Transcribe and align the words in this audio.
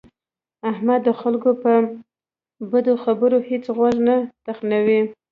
احمد 0.71 0.99
د 1.07 1.09
خلکو 1.21 1.49
په 1.63 1.71
بدو 2.71 2.93
خبرو 3.03 3.37
هېڅ 3.49 3.63
غوږ 3.77 3.95
نه 4.07 4.15
تخنوي. 4.45 5.01